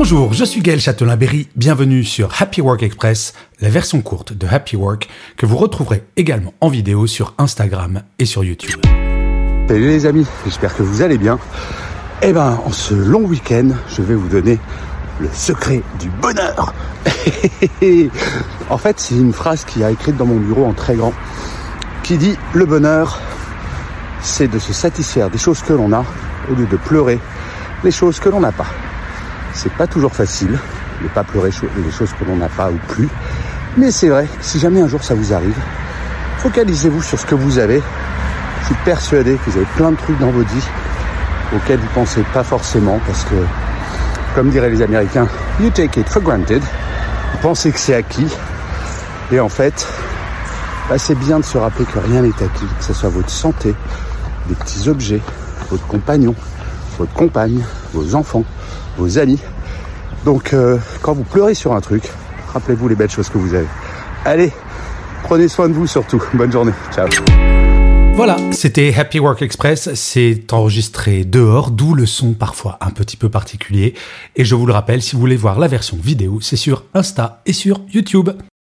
Bonjour, 0.00 0.32
je 0.32 0.44
suis 0.44 0.60
Gaël 0.60 0.78
Châtelain-Berry, 0.78 1.48
bienvenue 1.56 2.04
sur 2.04 2.40
Happy 2.40 2.60
Work 2.60 2.84
Express, 2.84 3.34
la 3.60 3.68
version 3.68 4.00
courte 4.00 4.32
de 4.32 4.46
Happy 4.46 4.76
Work 4.76 5.08
que 5.36 5.44
vous 5.44 5.56
retrouverez 5.56 6.04
également 6.16 6.54
en 6.60 6.68
vidéo 6.68 7.08
sur 7.08 7.34
Instagram 7.36 8.02
et 8.20 8.24
sur 8.24 8.44
YouTube. 8.44 8.80
Salut 9.66 9.88
les 9.88 10.06
amis, 10.06 10.24
j'espère 10.44 10.76
que 10.76 10.84
vous 10.84 11.02
allez 11.02 11.18
bien. 11.18 11.40
Eh 12.22 12.32
ben, 12.32 12.60
en 12.64 12.70
ce 12.70 12.94
long 12.94 13.24
week-end, 13.24 13.70
je 13.88 14.02
vais 14.02 14.14
vous 14.14 14.28
donner 14.28 14.60
le 15.18 15.28
secret 15.32 15.82
du 15.98 16.08
bonheur. 16.10 16.72
en 18.70 18.78
fait, 18.78 19.00
c'est 19.00 19.16
une 19.16 19.32
phrase 19.32 19.64
qui 19.64 19.82
a 19.82 19.90
écrite 19.90 20.16
dans 20.16 20.26
mon 20.26 20.38
bureau 20.38 20.64
en 20.64 20.74
très 20.74 20.94
grand, 20.94 21.12
qui 22.04 22.18
dit 22.18 22.36
le 22.54 22.66
bonheur, 22.66 23.20
c'est 24.22 24.46
de 24.46 24.60
se 24.60 24.72
satisfaire 24.72 25.28
des 25.28 25.38
choses 25.38 25.60
que 25.60 25.72
l'on 25.72 25.92
a 25.92 26.04
au 26.52 26.54
lieu 26.54 26.66
de 26.66 26.76
pleurer 26.76 27.18
les 27.82 27.90
choses 27.90 28.20
que 28.20 28.28
l'on 28.28 28.38
n'a 28.38 28.52
pas. 28.52 28.68
C'est 29.52 29.72
pas 29.72 29.86
toujours 29.86 30.14
facile 30.14 30.58
de 31.02 31.08
pas 31.08 31.24
pleurer 31.24 31.50
les 31.76 31.90
choses 31.92 32.10
que 32.18 32.24
l'on 32.24 32.36
n'a 32.36 32.48
pas 32.48 32.70
ou 32.70 32.78
plus. 32.88 33.08
Mais 33.76 33.90
c'est 33.90 34.08
vrai, 34.08 34.26
si 34.40 34.58
jamais 34.58 34.80
un 34.80 34.88
jour 34.88 35.02
ça 35.02 35.14
vous 35.14 35.32
arrive, 35.32 35.56
focalisez-vous 36.38 37.02
sur 37.02 37.18
ce 37.18 37.26
que 37.26 37.34
vous 37.34 37.58
avez. 37.58 37.82
Je 38.60 38.66
suis 38.66 38.74
persuadé 38.84 39.34
que 39.36 39.50
vous 39.50 39.56
avez 39.56 39.66
plein 39.76 39.92
de 39.92 39.96
trucs 39.96 40.18
dans 40.18 40.30
votre 40.30 40.48
vie 40.48 40.68
auxquels 41.54 41.78
vous 41.78 41.88
pensez 41.94 42.22
pas 42.34 42.42
forcément 42.44 43.00
parce 43.06 43.24
que, 43.24 43.34
comme 44.34 44.50
diraient 44.50 44.70
les 44.70 44.82
Américains, 44.82 45.28
you 45.60 45.70
take 45.70 46.00
it 46.00 46.08
for 46.08 46.22
granted. 46.22 46.60
Vous 46.60 47.38
pensez 47.40 47.70
que 47.70 47.78
c'est 47.78 47.94
acquis. 47.94 48.28
Et 49.30 49.40
en 49.40 49.48
fait, 49.48 49.86
bah, 50.88 50.98
c'est 50.98 51.14
bien 51.14 51.38
de 51.38 51.44
se 51.44 51.58
rappeler 51.58 51.84
que 51.84 51.98
rien 51.98 52.22
n'est 52.22 52.28
acquis, 52.28 52.66
que 52.78 52.84
ce 52.84 52.94
soit 52.94 53.10
votre 53.10 53.30
santé, 53.30 53.74
des 54.48 54.54
petits 54.54 54.88
objets, 54.88 55.20
votre 55.70 55.86
compagnon, 55.86 56.34
votre 56.98 57.12
compagne, 57.12 57.62
vos 57.92 58.14
enfants, 58.14 58.44
vos 58.98 59.18
amis. 59.18 59.38
Donc 60.24 60.52
euh, 60.52 60.78
quand 61.02 61.14
vous 61.14 61.24
pleurez 61.24 61.54
sur 61.54 61.72
un 61.72 61.80
truc, 61.80 62.02
rappelez-vous 62.52 62.88
les 62.88 62.94
belles 62.94 63.10
choses 63.10 63.28
que 63.28 63.38
vous 63.38 63.54
avez. 63.54 63.68
Allez, 64.24 64.52
prenez 65.22 65.48
soin 65.48 65.68
de 65.68 65.74
vous 65.74 65.86
surtout. 65.86 66.22
Bonne 66.34 66.52
journée. 66.52 66.72
Ciao. 66.92 67.08
Voilà, 68.14 68.36
c'était 68.50 68.92
Happy 68.92 69.20
Work 69.20 69.42
Express. 69.42 69.94
C'est 69.94 70.52
enregistré 70.52 71.24
dehors, 71.24 71.70
d'où 71.70 71.94
le 71.94 72.04
son 72.04 72.32
parfois 72.32 72.76
un 72.80 72.90
petit 72.90 73.16
peu 73.16 73.28
particulier. 73.28 73.94
Et 74.34 74.44
je 74.44 74.56
vous 74.56 74.66
le 74.66 74.72
rappelle, 74.72 75.02
si 75.02 75.14
vous 75.14 75.20
voulez 75.20 75.36
voir 75.36 75.60
la 75.60 75.68
version 75.68 75.96
vidéo, 75.96 76.40
c'est 76.40 76.56
sur 76.56 76.82
Insta 76.94 77.42
et 77.46 77.52
sur 77.52 77.80
YouTube. 77.94 78.30